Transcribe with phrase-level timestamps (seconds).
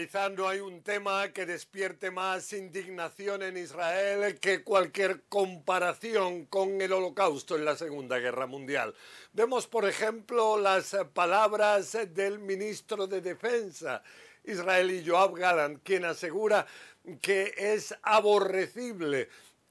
[0.00, 6.80] Quizá no hay un tema que despierte más indignación en Israel que cualquier comparación con
[6.80, 8.94] el holocausto en la Segunda Guerra Mundial.
[9.34, 14.02] Vemos, por ejemplo, las palabras del ministro de Defensa
[14.44, 16.66] israelí Joab Gallant, quien asegura
[17.20, 19.28] que es aborrecible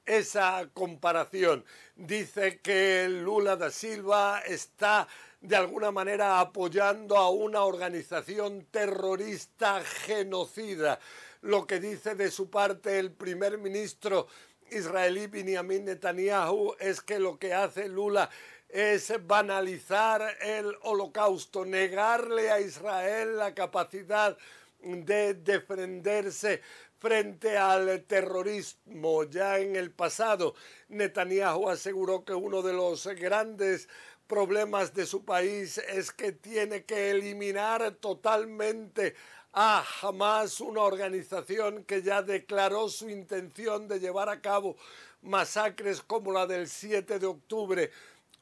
[0.09, 1.63] esa comparación.
[1.95, 5.08] Dice que Lula da Silva está
[5.40, 11.00] de alguna manera apoyando a una organización terrorista genocida.
[11.42, 14.28] Lo que dice de su parte el primer ministro
[14.72, 18.30] israelí Benjamin Netanyahu es que lo que hace Lula
[18.67, 24.36] es banalizar el holocausto, negarle a Israel la capacidad
[24.81, 26.61] de defenderse
[27.00, 29.23] frente al terrorismo.
[29.23, 30.55] Ya en el pasado,
[30.89, 33.88] Netanyahu aseguró que uno de los grandes
[34.28, 39.16] problemas de su país es que tiene que eliminar totalmente
[39.53, 44.77] a Hamas, una organización que ya declaró su intención de llevar a cabo
[45.22, 47.92] masacres como la del 7 de octubre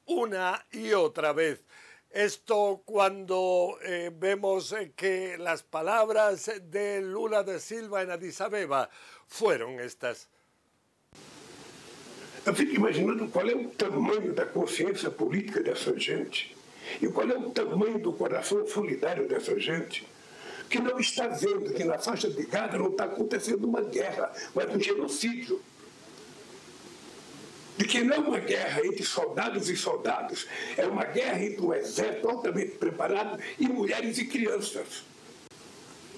[0.05, 1.63] una y otra vez.
[2.17, 8.89] Esto cuando eh, vemos que las palabras de Lula de Silva en Addis Abeba
[9.27, 10.27] fueron estas.
[12.43, 16.57] Eu fico imaginando qual é o tamanho da consciência política dessa gente
[16.99, 20.07] e qual é o tamanho do coração solidário dessa gente
[20.71, 24.75] que não está vendo que na faixa de Gaza não está acontecendo uma guerra, mas
[24.75, 25.61] um genocídio.
[27.88, 32.30] Que não é uma guerra entre soldados e soldados, é uma guerra entre um exército
[32.30, 35.03] altamente preparado e mulheres e crianças.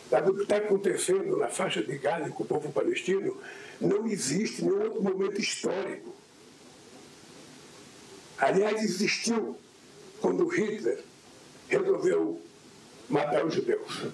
[0.10, 3.38] Sabe o que está acontecendo na faixa de Gaza com o povo palestino?
[3.80, 6.16] Não existe nenhum outro momento histórico.
[8.40, 9.56] Aliás, existiu
[10.20, 11.04] quando Hitler
[11.68, 12.42] resolveu
[13.08, 14.08] matar os judeus.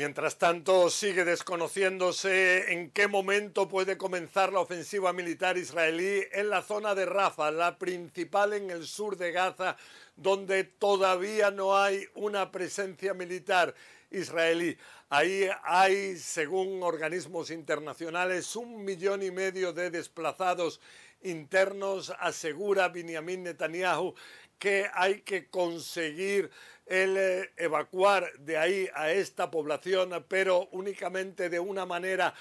[0.00, 6.62] Mientras tanto, sigue desconociéndose en qué momento puede comenzar la ofensiva militar israelí en la
[6.62, 9.76] zona de Rafah, la principal en el sur de Gaza,
[10.16, 13.74] donde todavía no hay una presencia militar
[14.10, 14.76] israelí.
[15.08, 20.80] Ahí hay, según organismos internacionales, un millón y medio de desplazados
[21.22, 24.14] internos, asegura Benjamin Netanyahu
[24.60, 26.50] que hay que conseguir
[26.86, 32.34] el eh, evacuar de ahí a esta población, pero únicamente de una manera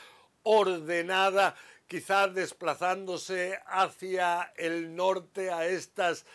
[0.44, 1.56] ordenada,
[1.88, 6.26] quizás desplazándose hacia el norte a estas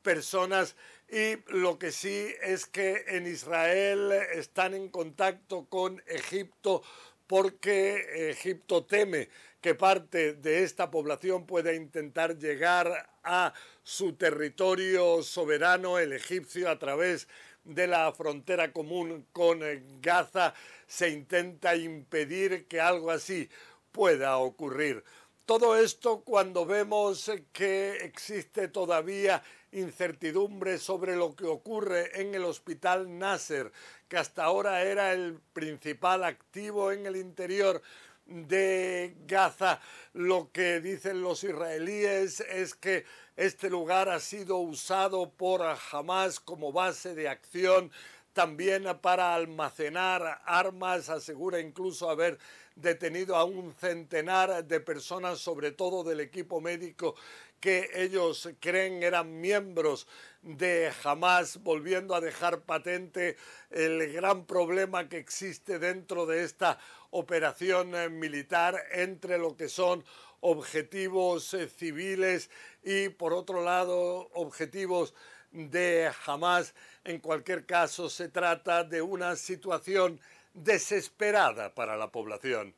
[0.00, 0.76] personas.
[1.12, 6.82] Y lo que sí es que en Israel están en contacto con Egipto
[7.26, 9.28] porque Egipto teme
[9.60, 13.52] que parte de esta población pueda intentar llegar a
[13.82, 17.28] su territorio soberano, el egipcio, a través
[17.62, 19.60] de la frontera común con
[20.00, 20.54] Gaza.
[20.86, 23.50] Se intenta impedir que algo así
[23.92, 25.04] pueda ocurrir.
[25.44, 33.18] Todo esto cuando vemos que existe todavía incertidumbre sobre lo que ocurre en el hospital
[33.18, 33.72] Nasser,
[34.08, 37.82] que hasta ahora era el principal activo en el interior
[38.26, 39.80] de Gaza.
[40.12, 43.04] Lo que dicen los israelíes es que
[43.36, 47.90] este lugar ha sido usado por Hamas como base de acción,
[48.32, 52.38] también para almacenar armas, asegura incluso haber
[52.74, 57.14] detenido a un centenar de personas, sobre todo del equipo médico
[57.60, 60.08] que ellos creen eran miembros
[60.42, 63.36] de Hamas, volviendo a dejar patente
[63.70, 66.78] el gran problema que existe dentro de esta
[67.10, 70.04] operación eh, militar entre lo que son
[70.42, 72.50] objetivos eh, civiles
[72.82, 75.14] y por otro lado objetivos
[75.52, 76.74] de Hamas.
[77.04, 80.20] En cualquier caso se trata de una situación
[80.52, 82.74] desesperada para la población.